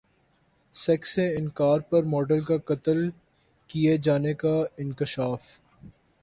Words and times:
sex 0.75 1.09
سے 1.09 1.25
انکار 1.35 1.79
پر 1.89 2.03
ماڈل 2.03 2.41
کا 2.41 2.57
قتل 2.65 3.09
کیے 3.69 3.95
جانے 3.97 4.33
کا 4.33 4.55
انکشاف 4.77 5.43